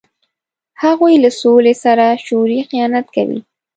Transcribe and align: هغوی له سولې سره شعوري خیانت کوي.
هغوی 0.83 1.13
له 1.23 1.29
سولې 1.41 1.73
سره 1.83 2.05
شعوري 2.25 2.59
خیانت 2.69 3.07
کوي. 3.15 3.39